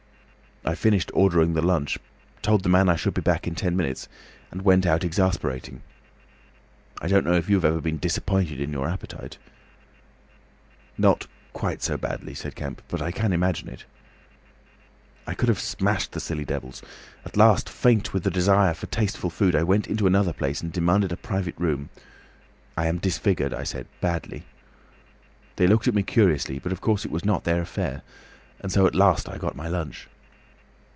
I 0.63 0.75
finished 0.75 1.09
ordering 1.15 1.53
the 1.53 1.61
lunch, 1.63 1.97
told 2.43 2.61
the 2.61 2.69
man 2.69 2.87
I 2.87 2.95
should 2.95 3.15
be 3.15 3.21
back 3.21 3.47
in 3.47 3.55
ten 3.55 3.75
minutes, 3.75 4.07
and 4.51 4.61
went 4.61 4.85
out 4.85 5.03
exasperated. 5.03 5.81
I 7.01 7.07
don't 7.07 7.25
know 7.25 7.33
if 7.33 7.49
you 7.49 7.55
have 7.55 7.65
ever 7.65 7.81
been 7.81 7.97
disappointed 7.97 8.61
in 8.61 8.71
your 8.71 8.87
appetite." 8.87 9.39
"Not 10.99 11.25
quite 11.51 11.81
so 11.81 11.97
badly," 11.97 12.35
said 12.35 12.53
Kemp, 12.55 12.83
"but 12.89 13.01
I 13.01 13.11
can 13.11 13.33
imagine 13.33 13.69
it." 13.69 13.85
"I 15.25 15.33
could 15.33 15.49
have 15.49 15.59
smashed 15.59 16.11
the 16.11 16.19
silly 16.19 16.45
devils. 16.45 16.83
At 17.25 17.35
last, 17.35 17.67
faint 17.67 18.13
with 18.13 18.21
the 18.21 18.29
desire 18.29 18.75
for 18.75 18.85
tasteful 18.85 19.31
food, 19.31 19.55
I 19.55 19.63
went 19.63 19.87
into 19.87 20.05
another 20.05 20.31
place 20.31 20.61
and 20.61 20.71
demanded 20.71 21.11
a 21.11 21.17
private 21.17 21.55
room. 21.57 21.89
'I 22.77 22.85
am 22.85 22.97
disfigured,' 22.99 23.51
I 23.51 23.63
said. 23.63 23.87
'Badly.' 23.99 24.43
They 25.55 25.65
looked 25.65 25.87
at 25.87 25.95
me 25.95 26.03
curiously, 26.03 26.59
but 26.59 26.71
of 26.71 26.81
course 26.81 27.03
it 27.03 27.11
was 27.11 27.25
not 27.25 27.45
their 27.45 27.63
affair—and 27.63 28.71
so 28.71 28.85
at 28.85 28.93
last 28.93 29.27
I 29.27 29.39
got 29.39 29.55
my 29.55 29.67
lunch. 29.67 30.07